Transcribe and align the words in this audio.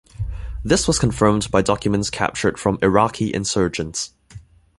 This 0.63 0.87
was 0.87 0.97
confirmed 0.97 1.51
by 1.51 1.61
documents 1.61 2.09
captured 2.09 2.57
from 2.59 2.79
Iraqi 2.81 3.31
insurgents. 3.31 4.15